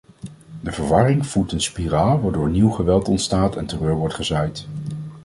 De 0.61 0.71
verwarring 0.71 1.25
voedt 1.27 1.51
een 1.51 1.61
spiraal 1.61 2.21
waardoor 2.21 2.49
nieuw 2.49 2.69
geweld 2.69 3.07
ontstaat 3.07 3.55
en 3.55 3.65
terreur 3.65 3.95
wordt 3.95 4.13
gezaaid. 4.15 4.67